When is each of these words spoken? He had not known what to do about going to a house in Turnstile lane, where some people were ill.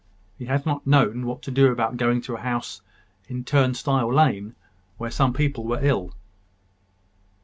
He 0.39 0.45
had 0.45 0.65
not 0.65 0.87
known 0.87 1.27
what 1.27 1.43
to 1.43 1.51
do 1.51 1.71
about 1.71 1.95
going 1.95 2.21
to 2.21 2.33
a 2.33 2.39
house 2.41 2.81
in 3.29 3.43
Turnstile 3.43 4.11
lane, 4.11 4.55
where 4.97 5.11
some 5.11 5.31
people 5.31 5.63
were 5.63 5.77
ill. 5.85 6.11